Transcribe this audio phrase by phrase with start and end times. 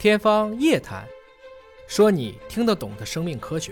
[0.00, 1.02] 天方夜谭，
[1.86, 3.70] 说你听得懂的生命科学。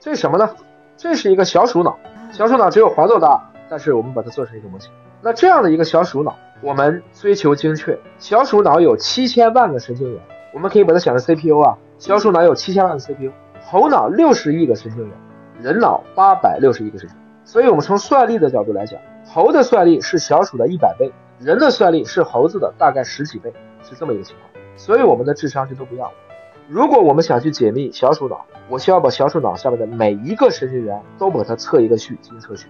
[0.00, 0.52] 这是什么呢？
[0.96, 1.96] 这是一个小鼠脑。
[2.32, 4.90] 小鼠脑只有黄豆大，但是我们把它做成一个模型。
[5.22, 7.96] 那这样的一个小鼠脑，我们追求精确。
[8.18, 10.20] 小鼠脑有七千万个神经元，
[10.52, 11.78] 我们可以把它想成 CPU 啊。
[12.00, 13.30] 小鼠脑有七千万个 CPU，
[13.62, 15.16] 猴脑六十亿个神经元，
[15.62, 17.26] 人脑八百六十亿个神经元。
[17.44, 23.52] 所以，我们从算力的角度来讲，猴的算力是小鼠的一百倍，人的算力是猴子的大概十几倍，
[23.84, 24.50] 是这么一个情况。
[24.80, 26.10] 所以，我们的智商就都不一样。
[26.66, 32.66] 如果我们想去解密小鼠脑，我需要把小鼠脑下面的每一个神经元都把它测一个序，进行测序。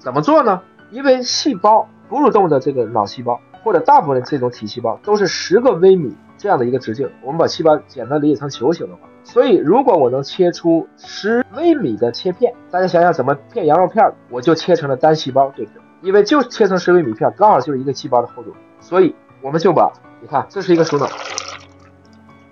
[0.00, 0.60] 怎么做呢？
[0.90, 7.08] 因为细胞哺乳动物的这个脑细胞，或者大部分这种体细胞都是十个微米这样的一个直径。
[7.22, 15.80] 我们把细胞简单理解成球形的话，所以如果我能切出十微米的切片，大家想想怎么片羊肉片，我就切成了单细胞，对不对？
[16.02, 18.52] 因为就切成十微米片，刚好就是一个细胞的厚度。
[18.80, 21.06] 所以我们就把，你看，这是一个鼠脑。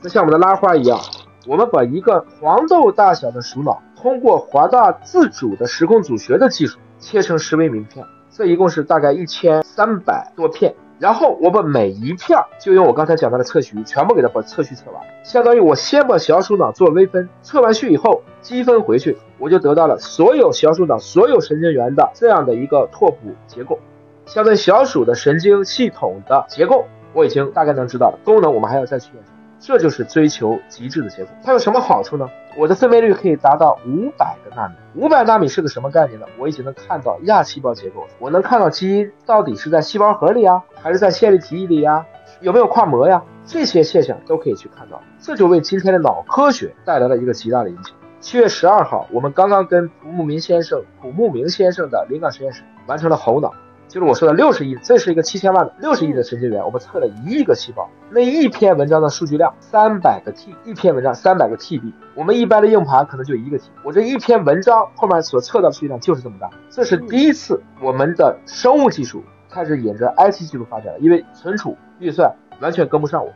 [0.02, 0.98] 那像我们的拉花一样，
[1.47, 10.75] 我们把一个黄豆大小的鼠脑，通过华大自主的时空组学的技术切成十微米片，这一共是大概一千三百多片。
[10.98, 23.16] 然后我把每一片就用我刚才讲到的测序全部给它把测序测完，相当于我先把小鼠脑做微分，测完序以后积分回去，我就得到了所有小鼠脑所有神经元的这样的一个拓扑
[23.48, 23.78] 结构，
[24.27, 28.19] 相当于小鼠的神经系统的结构，我已经大概能知道了。
[28.25, 29.33] 功能我们还要再去验证。
[29.64, 31.32] 这就是追求极致的结果。
[31.44, 32.28] 它有什么好处呢？
[32.58, 34.74] 我的分辨率可以达到五百个纳米。
[34.96, 36.27] 五百纳米是个什么概念呢？
[36.36, 38.08] 我已经能看到亚细胞结构了。
[38.19, 42.04] 我能看到基因到底是在细胞核里啊，还是在线粒体里呀？
[42.41, 43.22] 有没有跨膜呀？
[43.44, 45.00] 这些现象都可以去看到。
[45.20, 47.94] 这就为今天的脑科学带来了一个极大的影响。
[48.19, 53.54] 七月十二号，我们刚刚跟蒲牧明先生、蒲牧明先生的临港实验室完成了猴脑。
[53.92, 73.31] 就是我说的六十亿，这是一个七千万的六十亿的神经元，我们测了一亿个细胞，那一篇文章的数据量三百个 T，一篇文章三百个 TB，我们一般的硬盘可能就一个 T，我这一篇文章后面所测到的数据量就是这么大，这是第一次我们的生物技术开始沿着 IT 技术发展了，因为存储预算完全跟不上我，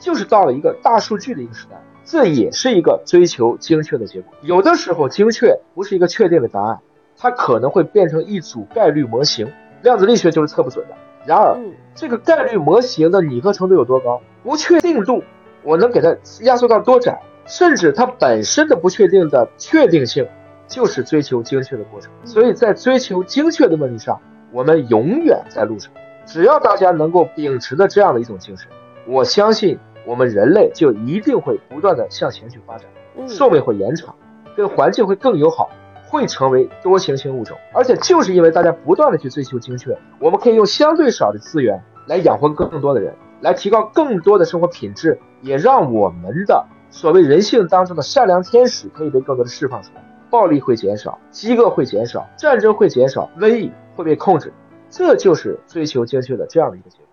[0.00, 4.34] 就是到了一个大数据的一个时代，这也是一个追求精确的结果。
[4.42, 6.80] 有的时候精确不是一个确定的答案，
[7.16, 9.46] 它可能会变成一组概率模型。
[9.82, 10.94] 量子力学就是测不准的。
[11.26, 11.56] 然而，
[11.94, 14.20] 这个概率模型的拟合程度有多高？
[14.42, 15.22] 不确定度，
[15.62, 17.20] 我能给它压缩到多窄？
[17.46, 20.26] 甚至它本身的不确定的确定性，
[20.66, 22.10] 就是追求精确的过程。
[22.24, 24.20] 所以在追求精确的问题上，
[24.52, 25.92] 我们永远在路上。
[26.24, 28.68] 只要大家能够秉持着这样的一种精神，
[29.06, 32.86] 我相信我们人类就一定会不断的向前去发展，
[33.28, 34.14] 寿命会延长，
[34.56, 35.70] 跟环境会更友好。
[36.10, 54.52] 会成为多行星物种，而且就是因为大家不断的去追求精确，我们可以用相对少的资源来养活更多的人，来提高更多的生活品质，也让我们的所谓人性当中的善良天使可以被更多的释放出来，暴力会减少，饥饿会减少，战争会减少，瘟疫会被控制，
[54.88, 57.06] 这就是追求精确的这样的一个结果。